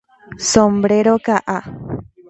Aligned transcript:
Sombrero 0.51 1.13
ka'a. 1.25 1.57